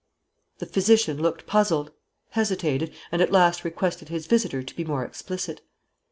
[0.57, 1.91] The physician looked puzzled,
[2.31, 5.61] hesitated, and at last requested his visitor to be more explicit.